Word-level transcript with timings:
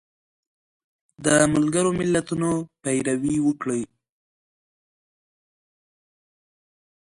د 1.25 1.27
ملګرو 1.53 1.91
ملتونو 1.99 2.51
پیروي 2.81 3.35
وکړي 3.47 3.83